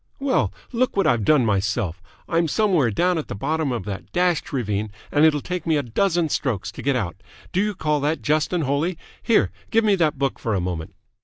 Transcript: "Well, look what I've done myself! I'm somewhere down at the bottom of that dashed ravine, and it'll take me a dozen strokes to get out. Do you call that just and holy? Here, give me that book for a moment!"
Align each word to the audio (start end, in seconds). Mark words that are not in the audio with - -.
"Well, 0.19 0.51
look 0.71 0.97
what 0.97 1.05
I've 1.05 1.23
done 1.23 1.45
myself! 1.45 2.01
I'm 2.27 2.47
somewhere 2.47 2.89
down 2.89 3.19
at 3.19 3.27
the 3.27 3.35
bottom 3.35 3.71
of 3.71 3.85
that 3.85 4.11
dashed 4.11 4.51
ravine, 4.51 4.91
and 5.11 5.25
it'll 5.25 5.41
take 5.41 5.67
me 5.67 5.77
a 5.77 5.83
dozen 5.83 6.29
strokes 6.29 6.71
to 6.71 6.81
get 6.81 6.95
out. 6.95 7.17
Do 7.51 7.61
you 7.61 7.75
call 7.75 7.99
that 7.99 8.23
just 8.23 8.51
and 8.51 8.63
holy? 8.63 8.97
Here, 9.21 9.51
give 9.69 9.83
me 9.83 9.93
that 9.97 10.17
book 10.17 10.39
for 10.39 10.55
a 10.55 10.59
moment!" 10.59 10.95